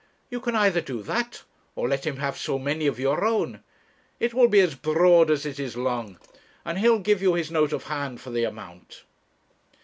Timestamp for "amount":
8.45-9.03